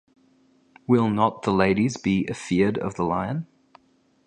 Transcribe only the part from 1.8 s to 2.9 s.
be afeard